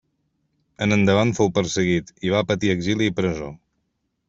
En 0.85 0.95
endavant 0.95 1.33
fou 1.41 1.51
perseguit, 1.59 2.11
i 2.29 2.33
va 2.37 2.43
patir 2.53 2.73
exili 2.79 3.11
i 3.13 3.17
presó. 3.21 3.53